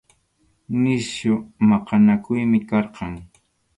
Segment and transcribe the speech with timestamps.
[0.81, 1.35] Nisyu
[1.67, 3.13] maqanakuymi karqan.